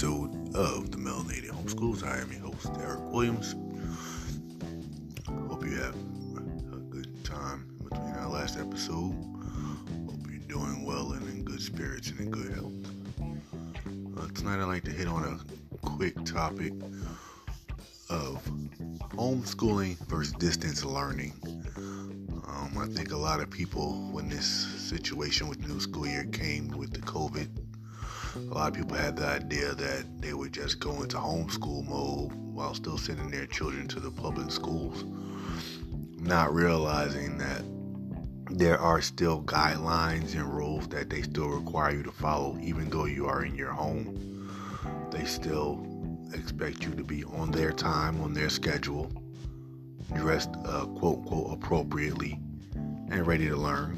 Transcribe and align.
episode 0.00 0.56
of 0.56 0.90
the 0.90 0.96
Melanated 0.96 1.50
Homeschools. 1.50 2.02
I 2.02 2.22
am 2.22 2.32
your 2.32 2.40
host, 2.40 2.70
Eric 2.82 3.00
Williams. 3.12 3.54
Hope 5.46 5.62
you 5.62 5.76
have 5.76 5.94
a 6.72 6.78
good 6.88 7.22
time 7.22 7.68
between 7.84 8.14
our 8.14 8.30
last 8.30 8.58
episode. 8.58 9.12
Hope 10.06 10.26
you're 10.30 10.40
doing 10.48 10.86
well 10.86 11.12
and 11.12 11.28
in 11.28 11.44
good 11.44 11.60
spirits 11.60 12.08
and 12.08 12.20
in 12.20 12.30
good 12.30 12.50
health. 12.54 12.72
Uh, 14.16 14.26
tonight, 14.28 14.62
I'd 14.62 14.68
like 14.68 14.84
to 14.84 14.90
hit 14.90 15.06
on 15.06 15.22
a 15.22 15.86
quick 15.86 16.24
topic 16.24 16.72
of 18.08 18.42
homeschooling 19.10 19.98
versus 20.08 20.32
distance 20.38 20.82
learning. 20.82 21.34
Um, 21.76 22.78
I 22.78 22.86
think 22.86 23.12
a 23.12 23.18
lot 23.18 23.40
of 23.40 23.50
people, 23.50 24.08
when 24.12 24.30
this 24.30 24.46
situation 24.46 25.46
with 25.46 25.68
new 25.68 25.78
school 25.78 26.06
year 26.06 26.24
came 26.24 26.68
with 26.68 26.94
the 26.94 27.00
COVID 27.00 27.48
a 28.36 28.54
lot 28.54 28.68
of 28.68 28.74
people 28.74 28.96
had 28.96 29.16
the 29.16 29.26
idea 29.26 29.74
that 29.74 30.04
they 30.20 30.34
would 30.34 30.52
just 30.52 30.78
go 30.78 31.02
into 31.02 31.16
homeschool 31.16 31.86
mode 31.88 32.32
while 32.32 32.74
still 32.74 32.98
sending 32.98 33.30
their 33.30 33.46
children 33.46 33.88
to 33.88 34.00
the 34.00 34.10
public 34.10 34.50
schools, 34.50 35.04
not 36.16 36.54
realizing 36.54 37.38
that 37.38 37.62
there 38.50 38.78
are 38.78 39.00
still 39.00 39.42
guidelines 39.42 40.34
and 40.34 40.44
rules 40.44 40.88
that 40.88 41.10
they 41.10 41.22
still 41.22 41.48
require 41.48 41.92
you 41.92 42.02
to 42.02 42.12
follow, 42.12 42.58
even 42.60 42.88
though 42.90 43.06
you 43.06 43.26
are 43.26 43.44
in 43.44 43.54
your 43.54 43.72
home. 43.72 44.48
They 45.10 45.24
still 45.24 45.86
expect 46.32 46.84
you 46.84 46.94
to 46.94 47.04
be 47.04 47.24
on 47.24 47.50
their 47.50 47.72
time, 47.72 48.20
on 48.20 48.34
their 48.34 48.50
schedule, 48.50 49.10
dressed 50.14 50.50
uh, 50.64 50.86
quote 50.86 51.18
unquote 51.18 51.52
appropriately, 51.52 52.38
and 52.74 53.26
ready 53.26 53.48
to 53.48 53.56
learn 53.56 53.96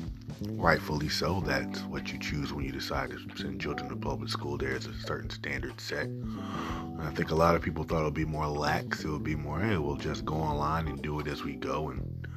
rightfully 0.51 1.09
so. 1.09 1.41
That's 1.41 1.81
what 1.83 2.13
you 2.13 2.19
choose 2.19 2.53
when 2.53 2.65
you 2.65 2.73
decide 2.73 3.11
to 3.11 3.19
send 3.37 3.61
children 3.61 3.89
to 3.89 3.97
public 3.97 4.29
school. 4.29 4.57
There's 4.57 4.87
a 4.87 4.95
certain 4.95 5.31
standard 5.31 5.81
set. 5.81 6.07
And 6.07 7.03
I 7.03 7.11
think 7.11 7.31
a 7.31 7.35
lot 7.35 7.55
of 7.55 7.63
people 7.63 7.85
thought 7.85 8.03
it 8.03 8.05
would 8.05 8.15
be 8.15 8.25
more 8.25 8.47
lax. 8.47 9.05
It 9.05 9.11
would 9.11 9.25
be 9.25 9.37
more, 9.37 9.61
hey, 9.61 9.77
we'll 9.77 9.97
just 9.97 10.25
go 10.25 10.35
online 10.35 10.89
and 10.89 11.03
do 11.03 11.21
it 11.21 11.27
as 11.27 11.43
we 11.43 11.55
go 11.55 11.91
and 11.91 12.29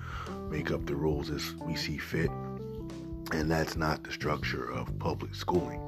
make 0.50 0.72
up 0.72 0.86
the 0.86 0.96
rules 0.96 1.30
as 1.30 1.54
we 1.56 1.76
see 1.76 1.98
fit. 1.98 2.30
And 3.32 3.50
that's 3.50 3.76
not 3.76 4.04
the 4.04 4.12
structure 4.12 4.72
of 4.72 4.98
public 5.00 5.36
schooling. 5.36 5.82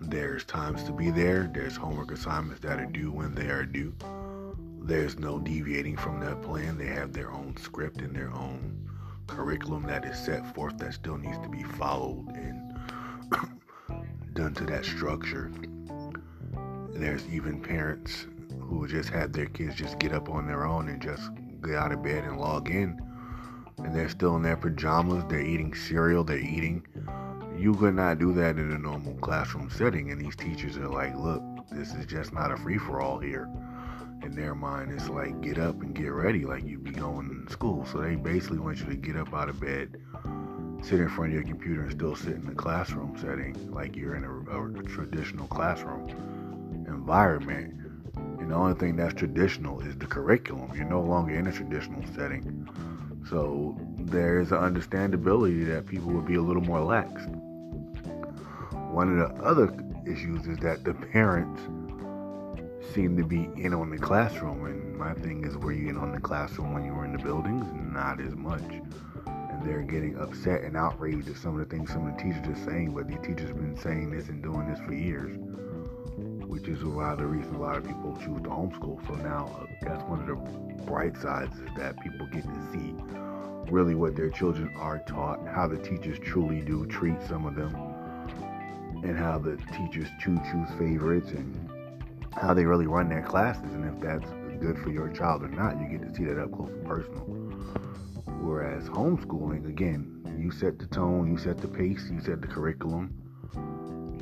There's 0.00 0.44
times 0.44 0.82
to 0.84 0.92
be 0.92 1.10
there. 1.10 1.50
There's 1.52 1.76
homework 1.76 2.10
assignments 2.10 2.60
that 2.60 2.78
are 2.78 2.86
due 2.86 3.10
when 3.10 3.34
they 3.34 3.46
are 3.46 3.64
due. 3.64 3.94
There's 4.80 5.18
no 5.18 5.38
deviating 5.38 5.96
from 5.96 6.20
that 6.20 6.42
plan. 6.42 6.76
They 6.76 6.86
have 6.86 7.14
their 7.14 7.32
own 7.32 7.56
script 7.56 8.02
and 8.02 8.14
their 8.14 8.30
own 8.30 8.90
curriculum 9.26 9.84
that 9.84 10.04
is 10.04 10.18
set 10.18 10.54
forth 10.54 10.78
that 10.78 10.94
still 10.94 11.16
needs 11.16 11.38
to 11.38 11.48
be 11.48 11.62
followed 11.62 12.28
and 12.34 12.74
done 14.34 14.54
to 14.54 14.64
that 14.64 14.84
structure. 14.84 15.50
There's 16.90 17.26
even 17.28 17.60
parents 17.60 18.26
who 18.60 18.86
just 18.86 19.08
have 19.10 19.32
their 19.32 19.46
kids 19.46 19.74
just 19.74 19.98
get 19.98 20.12
up 20.12 20.28
on 20.28 20.46
their 20.46 20.64
own 20.64 20.88
and 20.88 21.00
just 21.00 21.30
get 21.62 21.74
out 21.74 21.92
of 21.92 22.02
bed 22.02 22.24
and 22.24 22.38
log 22.38 22.70
in. 22.70 23.00
And 23.78 23.94
they're 23.94 24.08
still 24.08 24.36
in 24.36 24.42
their 24.42 24.56
pajamas, 24.56 25.24
they're 25.28 25.40
eating 25.40 25.74
cereal, 25.74 26.24
they're 26.24 26.38
eating. 26.38 26.86
You 27.58 27.74
could 27.74 27.94
not 27.94 28.18
do 28.18 28.32
that 28.34 28.56
in 28.56 28.72
a 28.72 28.78
normal 28.78 29.14
classroom 29.14 29.70
setting. 29.70 30.10
And 30.10 30.20
these 30.20 30.36
teachers 30.36 30.76
are 30.76 30.88
like, 30.88 31.16
look, 31.16 31.42
this 31.70 31.92
is 31.94 32.06
just 32.06 32.32
not 32.32 32.52
a 32.52 32.56
free 32.56 32.78
for 32.78 33.00
all 33.00 33.18
here 33.18 33.48
in 34.24 34.34
their 34.34 34.54
mind 34.54 34.92
it's 34.92 35.08
like 35.08 35.40
get 35.40 35.58
up 35.58 35.80
and 35.82 35.94
get 35.94 36.08
ready 36.08 36.44
like 36.44 36.64
you'd 36.64 36.84
be 36.84 36.90
going 36.90 37.44
to 37.46 37.52
school. 37.52 37.86
So 37.86 37.98
they 37.98 38.16
basically 38.16 38.58
want 38.58 38.78
you 38.80 38.86
to 38.86 38.96
get 38.96 39.16
up 39.16 39.32
out 39.34 39.48
of 39.48 39.60
bed 39.60 40.00
sit 40.84 41.00
in 41.00 41.08
front 41.08 41.30
of 41.30 41.34
your 41.34 41.44
computer 41.44 41.82
and 41.82 41.92
still 41.92 42.14
sit 42.14 42.34
in 42.34 42.44
the 42.44 42.54
classroom 42.54 43.16
setting 43.18 43.56
like 43.72 43.96
you're 43.96 44.16
in 44.16 44.24
a, 44.24 44.80
a 44.80 44.82
traditional 44.82 45.46
classroom 45.46 46.10
environment. 46.86 47.72
And 48.38 48.50
the 48.50 48.54
only 48.54 48.78
thing 48.78 48.96
that's 48.96 49.14
traditional 49.14 49.80
is 49.80 49.96
the 49.96 50.06
curriculum. 50.06 50.70
You're 50.74 50.84
no 50.84 51.00
longer 51.00 51.34
in 51.34 51.46
a 51.46 51.52
traditional 51.52 52.02
setting. 52.14 52.68
So 53.30 53.78
there's 53.98 54.52
an 54.52 54.58
understandability 54.58 55.66
that 55.68 55.86
people 55.86 56.12
would 56.12 56.26
be 56.26 56.34
a 56.34 56.42
little 56.42 56.62
more 56.62 56.80
lax. 56.80 57.22
One 58.92 59.18
of 59.18 59.36
the 59.36 59.42
other 59.42 59.74
issues 60.06 60.46
is 60.46 60.58
that 60.58 60.84
the 60.84 60.92
parents 60.92 61.62
seem 62.94 63.16
to 63.16 63.24
be 63.24 63.48
in 63.56 63.74
on 63.74 63.90
the 63.90 63.98
classroom. 63.98 64.64
And 64.66 64.96
my 64.96 65.14
thing 65.14 65.44
is, 65.44 65.56
were 65.56 65.72
you 65.72 65.88
in 65.88 65.96
on 65.96 66.12
the 66.12 66.20
classroom 66.20 66.72
when 66.72 66.84
you 66.84 66.94
were 66.94 67.04
in 67.04 67.12
the 67.12 67.22
buildings? 67.22 67.66
Not 67.92 68.20
as 68.20 68.34
much. 68.36 68.62
And 69.26 69.62
they're 69.66 69.82
getting 69.82 70.16
upset 70.18 70.62
and 70.62 70.76
outraged 70.76 71.28
at 71.28 71.36
some 71.36 71.58
of 71.58 71.68
the 71.68 71.76
things 71.76 71.90
some 71.90 72.06
of 72.06 72.16
the 72.16 72.22
teachers 72.22 72.46
are 72.46 72.70
saying, 72.70 72.94
but 72.94 73.08
the 73.08 73.16
teachers 73.18 73.48
have 73.48 73.56
been 73.56 73.76
saying 73.76 74.10
this 74.10 74.28
and 74.28 74.42
doing 74.42 74.68
this 74.68 74.78
for 74.80 74.94
years, 74.94 75.36
which 76.46 76.68
is 76.68 76.82
a 76.82 76.86
lot 76.86 77.14
of 77.14 77.18
the 77.18 77.26
reason 77.26 77.54
a 77.56 77.60
lot 77.60 77.76
of 77.76 77.84
people 77.84 78.16
choose 78.16 78.42
to 78.42 78.48
homeschool. 78.48 79.04
So 79.08 79.14
now 79.16 79.50
uh, 79.60 79.66
that's 79.82 80.04
one 80.04 80.20
of 80.20 80.26
the 80.28 80.84
bright 80.84 81.16
sides 81.16 81.58
is 81.58 81.70
that 81.76 82.00
people 82.00 82.26
get 82.26 82.44
to 82.44 82.72
see 82.72 82.94
really 83.72 83.94
what 83.94 84.14
their 84.14 84.30
children 84.30 84.72
are 84.76 85.00
taught, 85.00 85.40
how 85.48 85.66
the 85.66 85.78
teachers 85.78 86.18
truly 86.20 86.60
do 86.60 86.86
treat 86.86 87.20
some 87.26 87.44
of 87.46 87.56
them, 87.56 87.74
and 89.02 89.18
how 89.18 89.38
the 89.38 89.56
teachers 89.76 90.08
choose 90.20 90.38
choose 90.50 90.68
favorites 90.78 91.30
and 91.30 91.63
how 92.40 92.54
they 92.54 92.64
really 92.64 92.86
run 92.86 93.08
their 93.08 93.22
classes 93.22 93.72
and 93.72 93.84
if 93.84 94.00
that's 94.00 94.30
good 94.64 94.78
for 94.78 94.90
your 94.90 95.08
child 95.08 95.42
or 95.42 95.48
not. 95.48 95.78
You 95.80 95.98
get 95.98 96.08
to 96.08 96.14
see 96.14 96.24
that 96.24 96.40
up 96.40 96.52
close 96.52 96.70
and 96.70 96.86
personal. 96.86 97.20
Whereas 98.40 98.88
homeschooling, 98.88 99.68
again, 99.68 100.24
you 100.38 100.50
set 100.50 100.78
the 100.78 100.86
tone, 100.86 101.30
you 101.30 101.38
set 101.38 101.58
the 101.58 101.68
pace, 101.68 102.08
you 102.10 102.20
set 102.20 102.40
the 102.40 102.46
curriculum. 102.46 103.12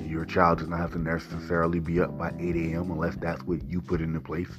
Your 0.05 0.25
child 0.25 0.59
does 0.59 0.69
not 0.69 0.81
have 0.81 0.93
to 0.93 0.99
necessarily 0.99 1.78
be 1.78 2.00
up 2.00 2.19
by 2.19 2.33
8 2.39 2.56
a.m. 2.56 2.91
unless 2.91 3.17
that's 3.17 3.43
what 3.45 3.65
you 3.65 3.81
put 3.81 4.00
into 4.00 4.21
place. 4.21 4.50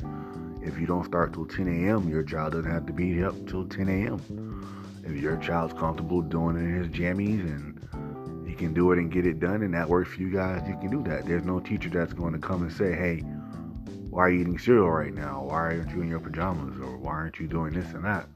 If 0.62 0.80
you 0.80 0.88
don't 0.88 1.06
start 1.06 1.34
till 1.34 1.46
10 1.46 1.68
a.m., 1.68 2.09
your 2.09 2.24
child 2.24 2.53
doesn't 2.53 2.72
have 2.72 2.85
to 2.88 2.94
be 2.94 3.24
up 3.24 3.35
till 3.47 3.68
10 3.68 3.90
a.m. 3.90 5.03
If 5.06 5.22
your 5.22 5.38
child's 5.38 5.74
comfortable 5.74 6.22
doing 6.22 6.56
it 6.56 6.62
in 6.62 6.84
his 6.84 6.88
jammies 6.88 7.41
and 7.41 8.47
he 8.47 8.56
can 8.56 8.74
do 8.74 8.91
it 8.94 9.00
and 9.00 9.12
get 9.12 9.28
it 9.28 9.40
done 9.40 9.64
and 9.64 9.74
that 9.74 9.90
works 9.90 10.14
for 10.14 10.22
you 10.22 10.31
guys, 10.31 10.68
you 10.68 10.78
can 10.78 10.90
do 10.90 11.03
that. 11.09 11.25
There's 11.25 11.44
no 11.44 11.59
teacher 11.59 11.90
that's 11.90 12.14
going 12.14 12.34
to 12.34 12.40
come 12.40 12.64
and 12.64 12.72
say, 12.72 12.94
hey, 12.94 13.22
why 14.13 14.25
are 14.25 14.29
you 14.29 14.41
eating 14.41 14.59
cereal 14.59 14.91
right 14.91 15.12
now? 15.13 15.41
Why 15.41 15.56
aren't 15.56 15.90
you 15.90 16.01
in 16.03 16.07
your 16.07 16.19
pajamas? 16.19 16.79
Or 16.79 16.97
why 16.97 17.13
aren't 17.13 17.40
you 17.40 17.47
doing 17.47 17.74
this 17.74 17.91
and 17.94 18.06
that? 18.06 18.28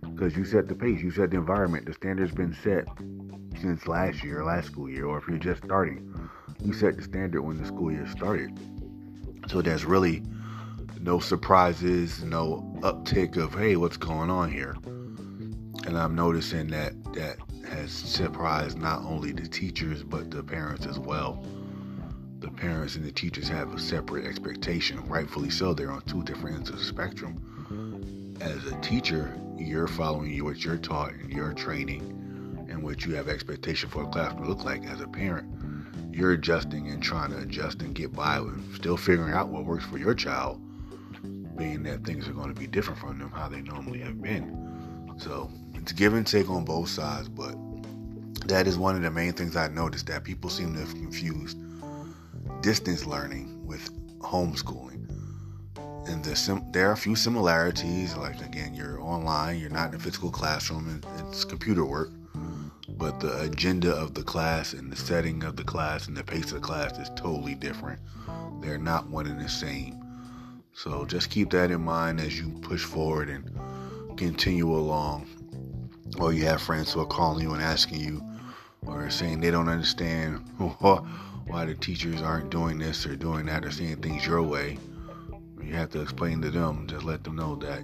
Because 0.00 0.36
you 0.36 0.44
set 0.44 0.68
the 0.68 0.76
pace, 0.76 1.00
you 1.00 1.10
set 1.10 1.32
the 1.32 1.36
environment. 1.36 1.86
The 1.86 1.92
standard's 1.92 2.32
been 2.32 2.54
set 2.62 2.86
since 3.60 3.88
last 3.88 4.22
year, 4.22 4.44
last 4.44 4.68
school 4.68 4.88
year, 4.88 5.06
or 5.06 5.18
if 5.18 5.26
you're 5.26 5.38
just 5.38 5.64
starting, 5.64 6.30
you 6.62 6.72
set 6.72 6.96
the 6.96 7.02
standard 7.02 7.42
when 7.42 7.56
the 7.56 7.66
school 7.66 7.90
year 7.90 8.06
started. 8.06 8.56
So 9.48 9.60
there's 9.60 9.84
really 9.84 10.22
no 11.00 11.18
surprises, 11.18 12.22
no 12.22 12.72
uptick 12.82 13.36
of 13.36 13.54
hey, 13.54 13.74
what's 13.74 13.96
going 13.96 14.30
on 14.30 14.52
here? 14.52 14.76
And 15.84 15.98
I'm 15.98 16.14
noticing 16.14 16.68
that 16.68 16.92
that 17.14 17.38
has 17.68 17.90
surprised 17.90 18.78
not 18.78 19.02
only 19.02 19.32
the 19.32 19.48
teachers 19.48 20.04
but 20.04 20.30
the 20.30 20.44
parents 20.44 20.86
as 20.86 21.00
well 21.00 21.44
the 22.44 22.50
parents 22.50 22.94
and 22.94 23.04
the 23.04 23.10
teachers 23.10 23.48
have 23.48 23.72
a 23.72 23.78
separate 23.78 24.26
expectation. 24.26 25.00
Rightfully 25.08 25.48
so, 25.48 25.72
they're 25.72 25.90
on 25.90 26.02
two 26.02 26.22
different 26.24 26.56
ends 26.56 26.68
of 26.68 26.78
the 26.78 26.84
spectrum. 26.84 28.36
As 28.40 28.66
a 28.70 28.78
teacher, 28.82 29.34
you're 29.56 29.86
following 29.86 30.44
what 30.44 30.62
you're 30.62 30.76
taught 30.76 31.12
and 31.14 31.32
your 31.32 31.54
training 31.54 32.02
and 32.68 32.82
what 32.82 33.06
you 33.06 33.14
have 33.14 33.28
expectation 33.28 33.88
for 33.88 34.02
a 34.02 34.06
classroom 34.08 34.42
to 34.42 34.48
look 34.50 34.62
like. 34.62 34.84
As 34.84 35.00
a 35.00 35.08
parent, 35.08 35.48
you're 36.12 36.32
adjusting 36.32 36.88
and 36.88 37.02
trying 37.02 37.30
to 37.30 37.38
adjust 37.38 37.80
and 37.80 37.94
get 37.94 38.12
by 38.12 38.40
with 38.40 38.74
still 38.74 38.98
figuring 38.98 39.32
out 39.32 39.48
what 39.48 39.64
works 39.64 39.86
for 39.86 39.96
your 39.96 40.14
child, 40.14 40.60
being 41.56 41.82
that 41.84 42.04
things 42.04 42.28
are 42.28 42.32
going 42.32 42.52
to 42.52 42.60
be 42.60 42.66
different 42.66 43.00
from 43.00 43.18
them 43.18 43.30
how 43.30 43.48
they 43.48 43.62
normally 43.62 44.00
have 44.00 44.20
been. 44.20 45.14
So 45.16 45.50
it's 45.74 45.92
give 45.92 46.12
and 46.12 46.26
take 46.26 46.50
on 46.50 46.66
both 46.66 46.90
sides, 46.90 47.30
but 47.30 47.56
that 48.48 48.66
is 48.66 48.76
one 48.76 48.96
of 48.96 49.02
the 49.02 49.10
main 49.10 49.32
things 49.32 49.56
I 49.56 49.68
noticed 49.68 50.08
that 50.08 50.24
people 50.24 50.50
seem 50.50 50.74
to 50.74 50.80
have 50.80 50.92
confused 50.92 51.56
distance 52.64 53.04
learning 53.04 53.66
with 53.66 53.92
homeschooling. 54.20 55.06
And 56.08 56.24
the 56.24 56.34
sim- 56.34 56.64
there 56.72 56.88
are 56.88 56.92
a 56.92 56.96
few 56.96 57.14
similarities, 57.14 58.16
like 58.16 58.40
again, 58.40 58.72
you're 58.72 59.02
online, 59.02 59.58
you're 59.58 59.68
not 59.68 59.90
in 59.90 59.96
a 59.96 59.98
physical 59.98 60.30
classroom, 60.30 61.02
it's 61.28 61.44
computer 61.44 61.84
work. 61.84 62.08
But 62.88 63.20
the 63.20 63.38
agenda 63.42 63.92
of 63.92 64.14
the 64.14 64.22
class 64.22 64.72
and 64.72 64.90
the 64.90 64.96
setting 64.96 65.44
of 65.44 65.56
the 65.56 65.64
class 65.64 66.08
and 66.08 66.16
the 66.16 66.24
pace 66.24 66.52
of 66.52 66.54
the 66.54 66.60
class 66.60 66.98
is 66.98 67.10
totally 67.16 67.54
different. 67.54 68.00
They're 68.62 68.78
not 68.78 69.10
one 69.10 69.26
and 69.26 69.38
the 69.38 69.48
same. 69.50 70.02
So 70.72 71.04
just 71.04 71.28
keep 71.28 71.50
that 71.50 71.70
in 71.70 71.82
mind 71.82 72.18
as 72.18 72.38
you 72.38 72.48
push 72.62 72.82
forward 72.82 73.28
and 73.28 73.44
continue 74.16 74.74
along. 74.74 75.26
Or 76.18 76.32
you 76.32 76.46
have 76.46 76.62
friends 76.62 76.94
who 76.94 77.00
are 77.00 77.06
calling 77.06 77.42
you 77.42 77.52
and 77.52 77.62
asking 77.62 78.00
you, 78.00 78.22
or 78.86 79.10
saying 79.10 79.40
they 79.40 79.50
don't 79.50 79.68
understand 79.68 80.48
why 81.46 81.64
the 81.66 81.74
teachers 81.74 82.22
aren't 82.22 82.50
doing 82.50 82.78
this 82.78 83.06
or 83.06 83.16
doing 83.16 83.46
that 83.46 83.64
or 83.64 83.70
seeing 83.70 83.96
things 83.96 84.26
your 84.26 84.42
way. 84.42 84.78
You 85.62 85.74
have 85.74 85.90
to 85.90 86.02
explain 86.02 86.42
to 86.42 86.50
them, 86.50 86.86
just 86.88 87.04
let 87.04 87.24
them 87.24 87.36
know 87.36 87.56
that 87.56 87.82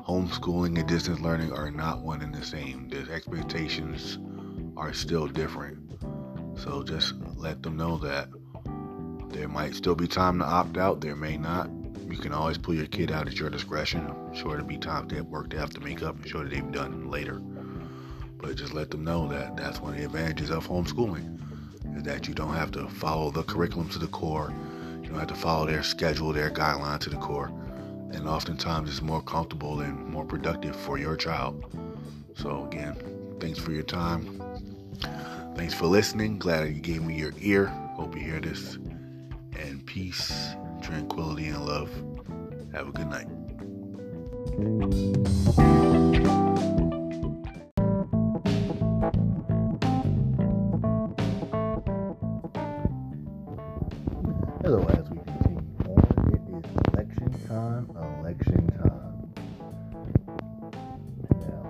homeschooling 0.00 0.78
and 0.78 0.88
distance 0.88 1.20
learning 1.20 1.52
are 1.52 1.70
not 1.70 2.00
one 2.02 2.22
and 2.22 2.34
the 2.34 2.44
same. 2.44 2.88
The 2.88 3.10
expectations 3.12 4.18
are 4.76 4.92
still 4.92 5.28
different. 5.28 5.78
So 6.56 6.82
just 6.82 7.14
let 7.36 7.62
them 7.62 7.76
know 7.76 7.98
that 7.98 8.28
There 9.30 9.48
might 9.48 9.74
still 9.74 9.94
be 9.94 10.08
time 10.08 10.38
to 10.40 10.44
opt 10.44 10.76
out, 10.76 11.00
there 11.00 11.16
may 11.16 11.38
not. 11.38 11.70
You 12.10 12.18
can 12.18 12.32
always 12.32 12.58
pull 12.58 12.74
your 12.74 12.86
kid 12.86 13.10
out 13.10 13.28
at 13.28 13.38
your 13.38 13.50
discretion. 13.50 14.06
Sure 14.34 14.52
there'll 14.52 14.66
be 14.66 14.76
they 14.76 15.16
have 15.16 15.26
work 15.26 15.50
they 15.50 15.58
have 15.58 15.70
to 15.74 15.80
make 15.80 16.02
up. 16.02 16.16
I'm 16.16 16.24
sure 16.28 16.44
that 16.44 16.50
they've 16.50 16.72
done 16.72 17.10
later. 17.10 17.40
But 18.38 18.56
just 18.56 18.74
let 18.74 18.90
them 18.90 19.04
know 19.04 19.28
that 19.28 19.56
that's 19.56 19.80
one 19.80 19.94
of 19.94 19.98
the 20.00 20.06
advantages 20.06 20.50
of 20.50 20.68
homeschooling 20.68 21.41
that 21.98 22.26
you 22.28 22.34
don't 22.34 22.54
have 22.54 22.70
to 22.72 22.88
follow 22.88 23.30
the 23.30 23.42
curriculum 23.44 23.88
to 23.90 23.98
the 23.98 24.06
core. 24.08 24.52
You 25.02 25.08
don't 25.08 25.18
have 25.18 25.28
to 25.28 25.34
follow 25.34 25.66
their 25.66 25.82
schedule, 25.82 26.32
their 26.32 26.50
guideline 26.50 26.98
to 27.00 27.10
the 27.10 27.16
core. 27.16 27.52
And 28.12 28.28
oftentimes 28.28 28.90
it's 28.90 29.02
more 29.02 29.22
comfortable 29.22 29.80
and 29.80 30.06
more 30.06 30.24
productive 30.24 30.76
for 30.76 30.98
your 30.98 31.16
child. 31.16 31.64
So 32.34 32.64
again, 32.66 32.96
thanks 33.40 33.58
for 33.58 33.72
your 33.72 33.82
time. 33.82 34.40
Thanks 35.56 35.74
for 35.74 35.86
listening. 35.86 36.38
Glad 36.38 36.68
you 36.68 36.80
gave 36.80 37.02
me 37.02 37.18
your 37.18 37.32
ear. 37.40 37.66
Hope 37.66 38.14
you 38.14 38.22
hear 38.22 38.40
this. 38.40 38.78
And 39.58 39.84
peace, 39.86 40.54
tranquility, 40.80 41.48
and 41.48 41.64
love. 41.66 41.90
Have 42.72 42.88
a 42.88 42.92
good 42.92 43.08
night. 43.08 43.28
Hello, 54.62 54.78
as 54.90 55.10
we 55.10 55.18
continue 55.18 55.58
on, 55.88 55.98
it 56.32 56.42
is 56.54 56.64
election 56.94 57.30
time, 57.48 57.84
election 58.20 58.62
time. 58.78 59.26
Now, 61.40 61.64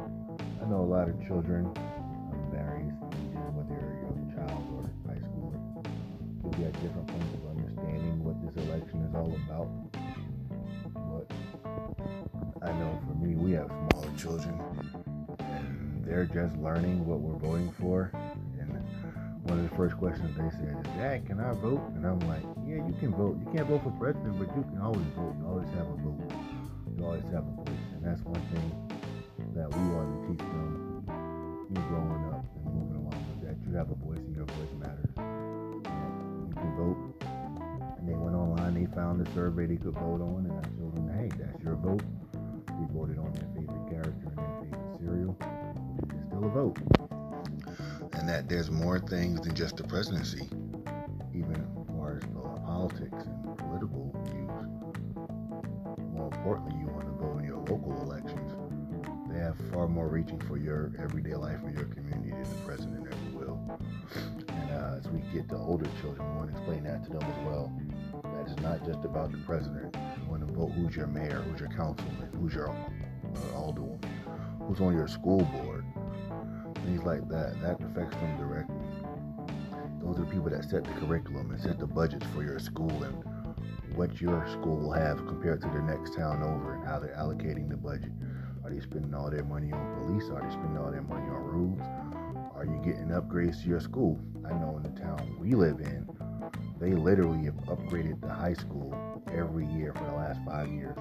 I 0.60 0.68
know 0.68 0.80
a 0.82 0.90
lot 0.92 1.08
of 1.08 1.16
children 1.26 1.64
of 1.64 2.52
various 2.52 2.92
ages, 2.92 3.48
whether 3.56 3.72
you're 3.80 3.96
a 3.96 4.02
young 4.04 4.28
child 4.36 4.62
or 4.76 4.84
high 5.08 5.20
schooler, 5.24 5.60
will 6.42 6.50
be 6.50 6.64
at 6.66 6.74
different 6.82 7.06
points 7.06 7.32
of 7.32 7.40
understanding 7.56 8.22
what 8.22 8.36
this 8.44 8.54
election 8.62 9.00
is 9.08 9.14
all 9.14 9.32
about. 9.46 9.68
But 10.92 11.26
I 12.60 12.72
know 12.74 13.00
for 13.08 13.14
me, 13.24 13.36
we 13.36 13.52
have 13.52 13.68
smaller 13.68 14.12
children, 14.18 14.60
and 15.38 16.04
they're 16.04 16.26
just 16.26 16.58
learning 16.58 17.06
what 17.06 17.20
we're 17.20 17.38
voting 17.38 17.72
for. 17.80 18.12
One 19.44 19.58
of 19.58 19.68
the 19.68 19.76
first 19.76 19.96
questions 19.96 20.30
they 20.38 20.50
said 20.54 20.78
is, 20.78 20.86
Dad, 20.94 21.26
can 21.26 21.40
I 21.40 21.52
vote? 21.54 21.82
And 21.96 22.06
I'm 22.06 22.20
like, 22.30 22.46
Yeah, 22.62 22.78
you 22.86 22.94
can 23.00 23.10
vote. 23.10 23.36
You 23.42 23.50
can't 23.52 23.66
vote 23.66 23.82
for 23.82 23.90
president, 23.98 24.38
but 24.38 24.46
you 24.54 24.62
can 24.62 24.78
always 24.78 25.02
vote. 25.18 25.34
You 25.34 25.46
always 25.50 25.68
have 25.74 25.90
a 25.90 25.98
vote. 25.98 26.30
You 26.96 27.04
always 27.04 27.26
have 27.34 27.42
a 27.42 27.54
voice. 27.58 27.86
And 27.90 28.06
that's 28.06 28.22
one 28.22 28.40
thing 28.54 28.70
that 29.58 29.66
we 29.74 29.82
want 29.90 30.06
to 30.14 30.18
teach 30.30 30.38
them 30.38 31.02
growing 31.90 32.24
up 32.30 32.44
and 32.54 32.70
moving 32.70 32.96
along 33.02 33.18
with 33.34 33.48
that. 33.48 33.58
You 33.66 33.74
have 33.76 33.90
a 33.90 33.98
voice 33.98 34.22
and 34.22 34.36
your 34.36 34.46
voice 34.46 34.74
matters. 34.78 35.10
And 35.18 36.48
you 36.48 36.54
can 36.54 36.76
vote. 36.78 36.98
And 37.98 38.08
they 38.08 38.14
went 38.14 38.36
online, 38.36 38.74
they 38.74 38.86
found 38.94 39.26
a 39.26 39.30
survey 39.34 39.66
they 39.66 39.76
could 39.76 39.94
vote 39.94 40.22
on, 40.22 40.46
and 40.46 40.54
I 40.54 40.62
told 40.78 40.94
them, 40.94 41.10
hey, 41.18 41.30
that's 41.34 41.62
your 41.62 41.76
vote. 41.76 42.02
They 42.32 42.86
voted 42.94 43.18
on 43.18 43.32
their 43.34 43.48
favorite 43.54 43.90
character 43.90 44.26
and 44.26 44.38
their 44.38 44.54
favorite 44.62 44.98
cereal. 44.98 45.36
It's 46.14 46.26
still 46.30 46.44
a 46.44 46.48
vote 46.48 47.11
And 48.22 48.28
that 48.28 48.48
there's 48.48 48.70
more 48.70 49.00
things 49.00 49.40
than 49.40 49.52
just 49.52 49.78
the 49.78 49.82
presidency. 49.82 50.48
even 51.34 51.56
as 51.56 51.86
far 51.98 52.18
as 52.18 52.22
politics 52.64 53.24
and 53.26 53.58
political 53.58 54.14
views. 54.26 55.18
More 56.14 56.26
importantly, 56.26 56.78
you 56.78 56.86
want 56.86 57.06
to 57.06 57.14
vote 57.14 57.38
in 57.38 57.44
your 57.44 57.56
local 57.56 58.00
elections. 58.02 58.52
They 59.28 59.40
have 59.40 59.56
far 59.72 59.88
more 59.88 60.06
reaching 60.06 60.38
for 60.42 60.56
your 60.56 60.92
everyday 61.02 61.34
life 61.34 61.64
and 61.64 61.74
your 61.74 61.86
community 61.86 62.30
than 62.30 62.44
the 62.44 62.64
president 62.64 63.08
ever 63.08 63.44
will. 63.44 63.80
And 64.14 64.70
uh, 64.70 64.98
as 64.98 65.08
we 65.08 65.18
get 65.34 65.48
to 65.48 65.56
older 65.56 65.90
children, 66.00 66.24
we 66.30 66.36
want 66.36 66.52
to 66.52 66.56
explain 66.56 66.84
that 66.84 67.02
to 67.02 67.10
them 67.10 67.22
as 67.22 67.44
well. 67.44 67.72
That 68.22 68.52
it's 68.52 68.60
not 68.62 68.86
just 68.86 69.04
about 69.04 69.32
the 69.32 69.38
president. 69.38 69.96
You 70.22 70.30
want 70.30 70.46
to 70.46 70.54
vote 70.54 70.70
who's 70.76 70.94
your 70.94 71.08
mayor, 71.08 71.42
who's 71.42 71.58
your 71.58 71.70
councilman, 71.70 72.30
who's 72.38 72.54
your 72.54 72.68
uh, 72.70 73.62
who's 74.68 74.80
on 74.80 74.94
your 74.94 75.08
school 75.08 75.42
board, 75.42 75.84
things 76.84 77.02
like 77.04 77.28
that. 77.28 77.60
That 77.62 77.80
affects 77.80 78.16
them 78.16 78.36
directly 78.38 78.76
those 80.02 80.18
are 80.18 80.24
the 80.24 80.30
people 80.30 80.50
that 80.50 80.68
set 80.68 80.84
the 80.84 80.90
curriculum 81.00 81.50
and 81.52 81.60
set 81.60 81.78
the 81.78 81.86
budgets 81.86 82.26
for 82.34 82.42
your 82.42 82.58
school 82.58 82.90
and 83.04 83.24
what 83.94 84.20
your 84.20 84.46
school 84.50 84.76
will 84.76 84.92
have 84.92 85.16
compared 85.26 85.60
to 85.62 85.68
the 85.68 85.80
next 85.80 86.14
town 86.14 86.42
over 86.42 86.74
and 86.74 86.84
how 86.84 86.98
they're 86.98 87.14
allocating 87.16 87.68
the 87.68 87.76
budget. 87.76 88.10
Are 88.64 88.70
they 88.70 88.80
spending 88.80 89.14
all 89.14 89.30
their 89.30 89.44
money 89.44 89.72
on 89.72 89.94
police? 89.94 90.28
Are 90.30 90.42
they 90.42 90.50
spending 90.50 90.76
all 90.78 90.90
their 90.90 91.02
money 91.02 91.28
on 91.28 91.42
roads? 91.44 91.82
Are 92.54 92.64
you 92.64 92.80
getting 92.84 93.08
upgrades 93.08 93.62
to 93.62 93.68
your 93.68 93.80
school? 93.80 94.18
I 94.44 94.50
know 94.50 94.76
in 94.76 94.82
the 94.82 95.00
town 95.00 95.36
we 95.38 95.52
live 95.52 95.78
in, 95.80 96.08
they 96.80 96.92
literally 96.94 97.44
have 97.44 97.54
upgraded 97.66 98.20
the 98.20 98.34
high 98.34 98.54
school 98.54 99.22
every 99.32 99.66
year 99.66 99.92
for 99.94 100.04
the 100.04 100.16
last 100.16 100.40
five 100.44 100.68
years. 100.68 100.98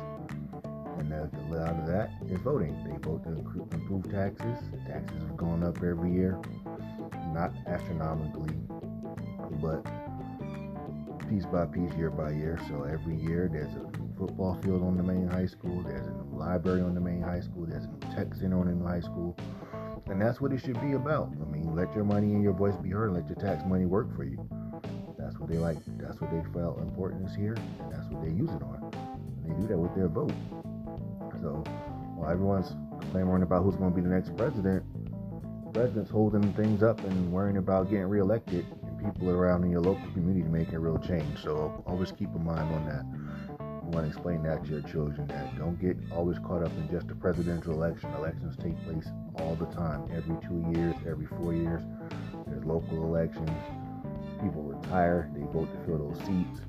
And 1.02 1.12
the, 1.12 1.32
the 1.50 1.64
out 1.64 1.80
of 1.80 1.88
that 1.88 2.12
is 2.30 2.40
voting. 2.42 2.78
They 2.86 2.96
vote 3.02 3.24
to 3.24 3.32
improve 3.76 4.04
taxes. 4.12 4.58
Taxes 4.86 5.20
have 5.24 5.36
gone 5.36 5.64
up 5.64 5.78
every 5.78 6.14
year, 6.14 6.40
not 7.34 7.52
astronomically, 7.66 8.54
but 9.60 9.84
piece 11.28 11.48
by 11.48 11.66
piece, 11.66 11.92
year 11.98 12.12
by 12.12 12.34
year. 12.34 12.60
So 12.68 12.84
every 12.84 13.16
year 13.16 13.50
there's 13.52 13.74
a 13.74 13.90
football 14.16 14.60
field 14.62 14.84
on 14.84 14.96
the 14.96 15.02
main 15.02 15.28
high 15.28 15.48
school, 15.48 15.82
there's 15.82 16.06
a 16.06 16.12
new 16.12 16.38
library 16.38 16.82
on 16.82 16.94
the 16.94 17.02
main 17.02 17.24
high 17.24 17.40
school, 17.40 17.66
there's 17.66 17.86
a 17.86 17.88
new 17.88 18.16
tech 18.16 18.36
center 18.36 18.60
on 18.60 18.68
the 18.68 18.74
new 18.74 18.86
high 18.86 19.00
school. 19.00 19.36
And 20.06 20.22
that's 20.22 20.40
what 20.40 20.54
it 20.54 20.60
should 20.60 20.80
be 20.82 20.92
about. 20.92 21.34
I 21.42 21.46
mean, 21.52 21.76
let 21.76 21.96
your 21.96 22.04
money 22.04 22.34
and 22.34 22.44
your 22.44 22.54
voice 22.54 22.76
be 22.76 22.92
heard, 22.92 23.14
let 23.14 23.26
your 23.26 23.38
tax 23.38 23.64
money 23.66 23.88
work 23.88 24.16
for 24.16 24.24
you. 24.24 24.48
That's 25.18 25.40
what 25.40 25.50
they 25.50 25.58
like, 25.58 25.78
that's 25.98 26.22
what 26.22 26.30
they 26.30 26.44
felt 26.54 26.78
important 26.78 27.28
is 27.28 27.36
here, 27.36 27.56
and 27.80 27.92
that's 27.92 28.08
what 28.10 28.24
they 28.24 28.30
use 28.30 28.52
it 28.52 28.62
on. 28.62 28.92
And 29.44 29.52
they 29.52 29.62
do 29.62 29.68
that 29.68 29.78
with 29.80 29.96
their 29.96 30.08
vote. 30.08 30.34
So 31.42 31.64
while 32.16 32.30
everyone's 32.32 32.76
clamoring 33.12 33.44
about 33.44 33.64
who's 33.64 33.76
going 33.76 33.92
to 33.92 33.96
be 33.96 34.02
the 34.02 34.14
next 34.14 34.36
president, 34.38 34.84
the 35.66 35.72
president's 35.72 36.12
holding 36.12 36.54
things 36.54 36.84
up 36.84 37.00
and 37.04 37.32
worrying 37.32 37.58
about 37.58 37.90
getting 37.90 38.06
reelected 38.06 38.66
and 38.84 39.14
people 39.14 39.32
around 39.32 39.64
in 39.64 39.72
your 39.72 39.82
local 39.82 40.06
community 40.12 40.48
making 40.48 40.78
real 40.78 41.00
change. 41.00 41.42
So 41.42 41.84
always 41.88 42.12
keep 42.12 42.30
in 42.36 42.46
mind 42.46 42.72
on 42.76 42.86
that. 42.86 43.06
You 43.60 43.90
want 43.90 44.06
to 44.06 44.12
explain 44.12 44.44
that 44.44 44.64
to 44.66 44.70
your 44.70 44.82
children 44.82 45.28
that 45.28 45.58
don't 45.58 45.82
get 45.82 45.98
always 46.14 46.38
caught 46.40 46.64
up 46.64 46.72
in 46.78 46.88
just 46.92 47.08
the 47.08 47.16
presidential 47.16 47.74
election. 47.74 48.14
Elections 48.14 48.56
take 48.62 48.78
place 48.86 49.08
all 49.40 49.56
the 49.56 49.66
time, 49.66 50.08
every 50.14 50.38
two 50.48 50.64
years, 50.76 50.94
every 51.10 51.26
four 51.26 51.54
years. 51.54 51.82
There's 52.46 52.64
local 52.64 53.04
elections. 53.04 53.50
People 54.42 54.62
retire, 54.62 55.32
they 55.34 55.42
vote 55.52 55.70
to 55.74 55.86
fill 55.86 55.98
those 55.98 56.20
seats. 56.20 56.62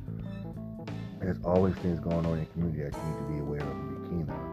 There's 1.20 1.38
always 1.44 1.74
things 1.76 2.00
going 2.00 2.24
on 2.26 2.32
in 2.32 2.40
the 2.40 2.46
community 2.46 2.82
that 2.82 2.96
you 2.96 3.02
need 3.10 3.18
to 3.18 3.32
be 3.34 3.38
aware 3.38 3.60
of 3.60 3.68
and 3.68 4.02
be 4.02 4.08
keen 4.08 4.30
on. 4.30 4.51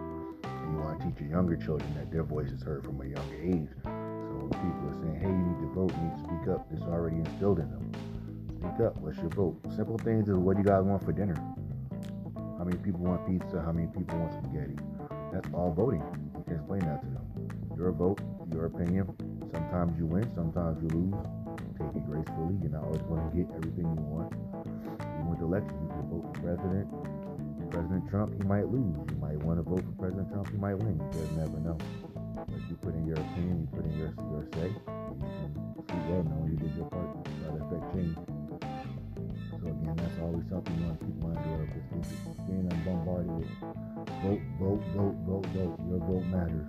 Younger 1.40 1.56
children 1.56 1.88
that 1.96 2.12
their 2.12 2.24
voice 2.24 2.52
is 2.52 2.62
heard 2.62 2.84
from 2.84 3.00
a 3.00 3.06
younger 3.06 3.40
age. 3.40 3.72
So 3.86 4.36
when 4.44 4.52
people 4.60 4.92
are 4.92 4.98
saying, 5.00 5.24
hey, 5.24 5.32
you 5.32 5.44
need 5.48 5.60
to 5.64 5.72
vote, 5.72 5.88
you 5.96 6.04
need 6.04 6.20
to 6.20 6.24
speak 6.28 6.44
up, 6.52 6.68
it's 6.68 6.84
already 6.84 7.16
instilled 7.16 7.64
in 7.64 7.72
them. 7.72 7.88
Speak 8.60 8.84
up, 8.84 9.00
what's 9.00 9.16
your 9.24 9.32
vote? 9.32 9.56
Simple 9.72 9.96
things 10.04 10.28
is 10.28 10.36
what 10.36 10.60
do 10.60 10.64
you 10.64 10.68
guys 10.68 10.84
want 10.84 11.00
for 11.00 11.16
dinner? 11.16 11.40
How 12.60 12.68
many 12.68 12.76
people 12.84 13.08
want 13.08 13.24
pizza? 13.24 13.64
How 13.64 13.72
many 13.72 13.88
people 13.88 14.20
want 14.20 14.36
spaghetti? 14.36 14.76
That's 15.32 15.48
all 15.56 15.72
voting. 15.72 16.04
You 16.36 16.44
can 16.44 16.60
explain 16.60 16.84
that 16.92 17.00
to 17.00 17.08
them. 17.08 17.24
Your 17.80 17.96
vote, 17.96 18.20
your 18.52 18.68
opinion. 18.68 19.08
Sometimes 19.56 19.96
you 19.96 20.12
win, 20.12 20.28
sometimes 20.36 20.76
you 20.84 20.92
lose. 20.92 21.24
Take 21.80 21.96
it 21.96 22.04
gracefully. 22.04 22.60
You're 22.60 22.76
not 22.76 22.84
always 22.84 23.00
going 23.08 23.24
to 23.24 23.32
get 23.32 23.48
everything 23.56 23.88
you 23.88 24.04
want. 24.12 24.36
Even 25.24 25.32
with 25.32 25.40
elections, 25.40 25.80
you 25.80 25.88
can 25.88 26.04
vote 26.12 26.36
for 26.36 26.44
president. 26.44 26.92
President 27.70 28.10
Trump, 28.10 28.34
you 28.40 28.46
might 28.48 28.68
lose. 28.68 28.98
You 29.12 29.18
might 29.22 29.38
want 29.38 29.60
to 29.60 29.64
vote 29.64 29.84
for 29.86 29.92
President 30.02 30.32
Trump, 30.32 30.50
you 30.52 30.58
might 30.58 30.76
win. 30.76 30.98
You 30.98 31.20
just 31.20 31.32
never 31.34 31.60
know. 31.60 31.78
But 32.36 32.62
you 32.70 32.76
put 32.82 32.96
in 32.96 33.06
your 33.06 33.18
opinion, 33.18 33.62
you 33.62 33.68
put 33.78 33.86
in 33.86 33.98
your 33.98 34.14
your 34.32 34.48
say, 34.54 34.74
and 34.88 35.54
you 35.54 35.62
can 35.76 35.86
sleep 35.88 36.04
well 36.10 36.24
knowing 36.24 36.50
you 36.52 36.58
did 36.58 36.76
your 36.76 36.90
part 36.90 37.08
to 37.14 37.32
try 37.38 37.50
to 37.54 37.62
affect 37.64 37.94
change. 37.94 38.18
So 39.52 39.68
again, 39.68 39.96
that's 39.98 40.18
always 40.20 40.46
something 40.50 40.74
you 40.80 40.86
want 40.86 41.00
to 41.00 41.06
keep 41.06 41.14
in 41.14 41.22
mind 41.22 41.38
of 41.38 41.70
because 41.70 42.10
being 42.48 42.68
bombarded 42.86 43.32
with 43.38 43.54
vote, 44.24 44.42
vote, 44.58 44.84
vote, 44.96 45.18
vote, 45.28 45.46
vote. 45.54 45.78
Your 45.90 46.00
vote 46.10 46.26
matters. 46.34 46.68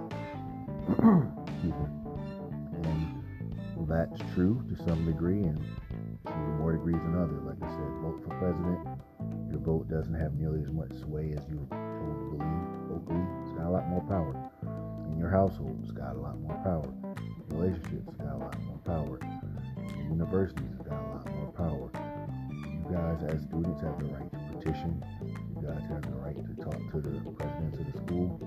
And 2.85 3.89
that's 3.89 4.21
true 4.35 4.63
to 4.69 4.77
some 4.85 5.07
degree, 5.07 5.43
and 5.43 5.59
to 6.27 6.33
more 6.59 6.73
degrees 6.73 7.01
than 7.03 7.15
others. 7.17 7.43
Like 7.45 7.63
I 7.63 7.69
said, 7.73 7.89
vote 8.03 8.21
for 8.23 8.37
president. 8.39 8.90
Your 9.51 9.61
vote 9.61 9.91
doesn't 9.91 10.15
have 10.15 10.35
nearly 10.35 10.63
as 10.63 10.71
much 10.71 10.93
sway 11.03 11.35
as 11.37 11.43
you're 11.51 11.67
told 11.67 12.15
to 12.19 12.39
believe 12.39 12.67
locally. 12.89 13.27
It's 13.43 13.53
got 13.59 13.67
a 13.67 13.71
lot 13.71 13.89
more 13.89 14.03
power 14.07 14.51
in 15.11 15.19
your 15.19 15.31
household, 15.31 15.79
it's 15.83 15.93
got 15.93 16.15
a 16.15 16.19
lot 16.19 16.41
more 16.41 16.57
power. 16.63 16.89
Relationships 17.51 18.15
got 18.19 18.35
a 18.35 18.39
lot 18.39 18.63
more 18.63 18.79
power. 18.87 19.19
Universities 20.09 20.71
it's 20.79 20.89
got 20.89 21.03
a 21.03 21.09
lot 21.11 21.27
more 21.35 21.53
power. 21.53 21.91
You 22.51 22.97
guys 22.97 23.23
as 23.29 23.43
students 23.43 23.81
have 23.83 23.99
the 23.99 24.07
right 24.07 24.31
to 24.31 24.39
petition. 24.57 25.03
You 25.21 25.67
guys 25.67 25.83
have 25.89 26.03
the 26.03 26.17
right 26.23 26.37
to 26.37 26.55
talk 26.63 26.79
to 26.93 27.01
the 27.01 27.19
presidents 27.33 27.79
of 27.79 27.93
the 27.93 27.99
school. 28.07 28.39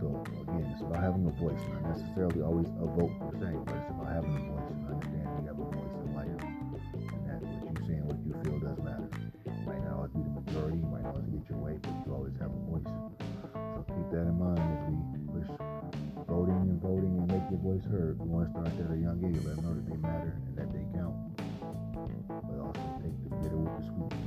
So 0.00 0.24
again, 0.42 0.70
it's 0.72 0.80
about 0.80 1.02
having 1.02 1.26
a 1.26 1.34
voice, 1.40 1.60
not 1.72 1.96
necessarily 1.96 2.42
always 2.42 2.68
a 2.80 2.86
vote 2.86 3.12
per 3.20 3.38
se, 3.38 3.52
but 3.64 3.76
it's 3.76 3.90
about 3.90 4.08
having 4.12 4.32
a 4.32 4.42
voice 4.48 4.68
and 4.70 4.88
understanding 4.88 5.44
you 5.44 5.48
have 5.48 5.58
a 5.58 5.64
voice 5.64 5.94
in 6.04 6.14
life. 6.14 6.61
Your 17.52 17.60
voice 17.60 17.84
heard. 17.84 18.18
We 18.18 18.28
want 18.28 18.46
to 18.46 18.50
start 18.50 18.66
at 18.80 18.96
a 18.96 18.98
young 18.98 19.20
age, 19.20 19.36
let 19.44 19.56
them 19.56 19.64
know 19.64 19.74
that 19.76 19.84
they 19.84 19.96
matter 19.96 20.40
and 20.46 20.56
that 20.56 20.72
they 20.72 20.84
count. 20.96 21.12
But 22.48 22.58
also 22.64 22.80
take 23.04 23.12
the 23.28 23.36
bitter 23.36 23.56
with 23.60 23.76
the 23.76 23.84
sweet. 23.92 24.21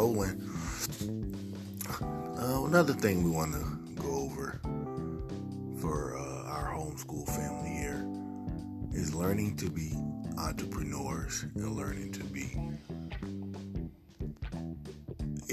Rolling. 0.00 0.40
Uh, 2.38 2.64
another 2.64 2.94
thing 2.94 3.22
we 3.22 3.30
want 3.30 3.52
to 3.52 4.02
go 4.02 4.08
over 4.08 4.58
for 5.78 6.16
uh, 6.16 6.50
our 6.50 6.72
homeschool 6.74 7.26
family 7.26 7.68
here 7.68 8.06
is 8.98 9.14
learning 9.14 9.54
to 9.58 9.68
be 9.68 9.92
entrepreneurs 10.38 11.44
and 11.54 11.76
learning 11.76 12.10
to 12.12 12.24
be 12.24 12.58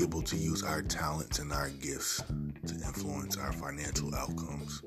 able 0.01 0.21
to 0.21 0.37
use 0.37 0.63
our 0.63 0.81
talents 0.81 1.39
and 1.39 1.51
our 1.51 1.69
gifts 1.81 2.23
to 2.65 2.73
influence 2.73 3.35
our 3.35 3.51
financial 3.51 4.15
outcomes. 4.15 4.81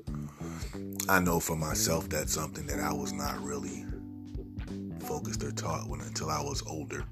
I 1.07 1.19
know 1.19 1.39
for 1.39 1.55
myself 1.55 2.09
that's 2.09 2.33
something 2.33 2.65
that 2.65 2.79
I 2.79 2.91
was 2.91 3.13
not 3.13 3.39
really 3.43 3.80
focused 5.11 5.43
or 5.43 5.51
taught 5.51 5.89
when 5.89 5.99
until 5.99 6.29
I 6.29 6.41
was 6.41 6.63
older. 6.65 7.03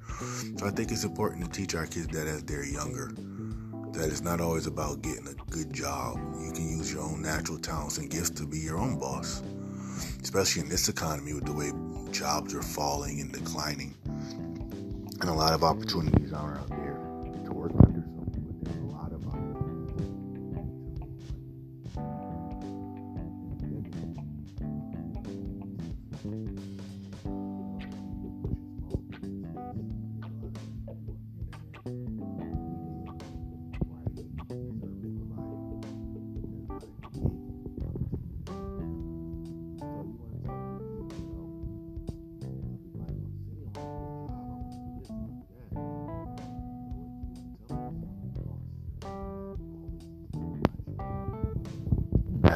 So 0.58 0.66
I 0.66 0.70
think 0.70 0.90
it's 0.90 1.04
important 1.04 1.44
to 1.44 1.52
teach 1.52 1.76
our 1.76 1.86
kids 1.86 2.08
that 2.08 2.28
as 2.28 2.44
they're 2.44 2.64
younger. 2.64 3.12
That 3.92 4.08
it's 4.08 4.22
not 4.22 4.40
always 4.40 4.68
about 4.68 5.02
getting 5.02 5.28
a 5.28 5.52
good 5.52 5.74
job. 5.74 6.16
You 6.42 6.54
can 6.54 6.70
use 6.70 6.94
your 6.94 7.04
own 7.04 7.22
natural 7.22 7.58
talents 7.58 7.98
and 7.98 8.10
gifts 8.10 8.30
to 8.32 8.48
be 8.48 8.58
your 8.58 8.78
own 8.78 8.98
boss. 8.98 9.44
Especially 10.24 10.62
in 10.62 10.70
this 10.70 10.88
economy 10.88 11.34
with 11.34 11.44
the 11.44 11.52
way 11.52 11.74
jobs 12.14 12.56
are 12.56 12.62
falling 12.62 13.20
and 13.20 13.34
declining. 13.34 13.94
And 14.06 15.30
a 15.30 15.34
lot 15.34 15.52
of 15.52 15.66
opportunities 15.66 16.32
aren't 16.32 16.62
out 16.62 16.70
there 16.70 16.79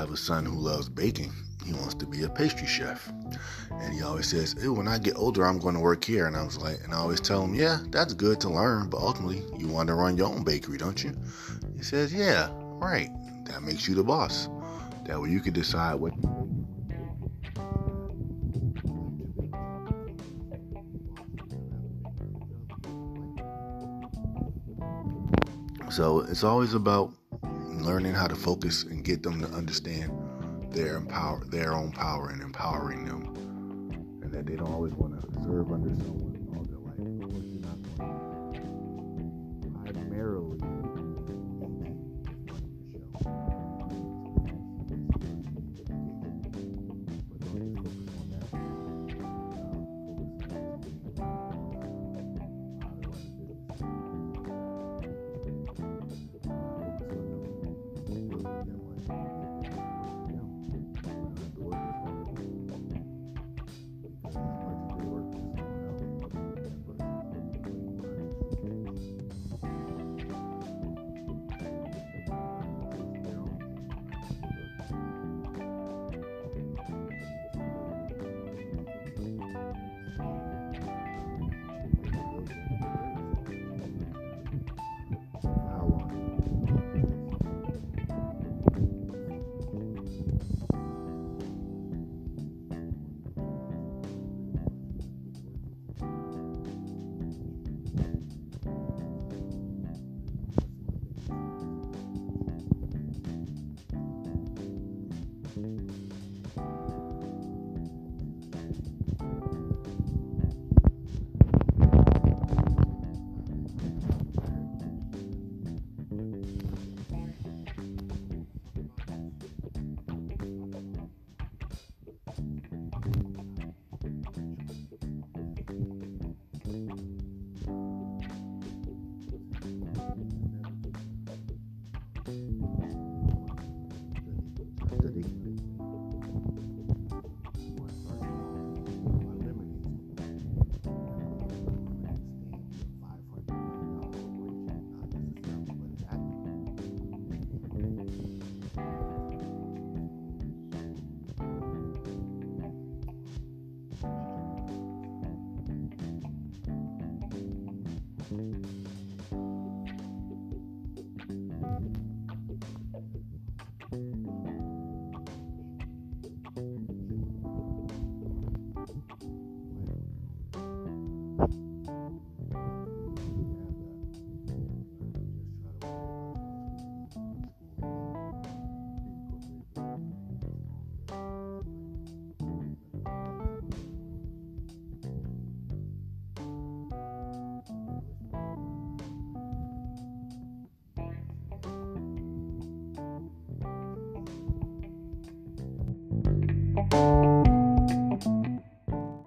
have 0.04 0.12
a 0.12 0.18
son 0.18 0.46
who 0.46 0.60
loves 0.60 0.90
baking. 0.90 1.32
He 1.66 1.72
wants 1.72 1.94
to 1.96 2.06
be 2.06 2.24
a 2.24 2.30
pastry 2.30 2.68
chef. 2.68 3.10
And 3.72 3.94
he 3.94 4.02
always 4.02 4.28
says, 4.28 4.54
Ew, 4.62 4.74
when 4.74 4.86
I 4.86 4.98
get 4.98 5.16
older, 5.16 5.46
I'm 5.46 5.60
going 5.60 5.76
to 5.76 5.80
work 5.80 6.04
here. 6.04 6.28
And 6.28 6.36
I 6.36 6.44
was 6.44 6.58
like, 6.58 6.84
and 6.84 6.94
I 6.94 6.98
always 6.98 7.22
tell 7.22 7.42
him, 7.42 7.56
yeah, 7.56 7.80
that's 7.88 8.14
good 8.14 8.42
to 8.42 8.50
learn, 8.50 8.90
but 8.90 9.00
ultimately, 9.00 9.44
you 9.58 9.70
want 9.70 9.88
to 9.88 9.94
run 9.94 10.18
your 10.18 10.28
own 10.28 10.44
bakery, 10.44 10.78
don't 10.78 11.02
you? 11.02 11.16
He 11.78 11.84
says, 11.84 12.14
yeah, 12.14 12.50
right. 12.52 13.10
That 13.46 13.64
makes 13.64 13.88
you 13.88 13.96
the 13.96 14.04
boss. 14.04 14.50
That 15.06 15.22
way 15.22 15.30
you 15.30 15.40
can 15.40 15.54
decide 15.54 15.96
what 15.96 16.12
So 25.90 26.22
it's 26.22 26.44
always 26.44 26.74
about 26.74 27.14
learning 27.84 28.14
how 28.14 28.28
to 28.28 28.36
focus 28.36 28.84
and 28.84 29.04
get 29.04 29.22
them 29.24 29.42
to 29.42 29.48
understand 29.50 30.12
their 30.72 30.98
empower 30.98 31.44
their 31.46 31.74
own 31.74 31.92
power 31.92 32.30
and 32.30 32.42
empowering 32.42 33.06
them, 33.06 33.24
and 34.22 34.32
that 34.32 34.46
they 34.46 34.56
don't 34.56 34.72
always 34.72 34.94
want 34.94 35.20
to 35.20 35.28
serve 35.44 35.72
under 35.72 35.90
someone 36.04 36.33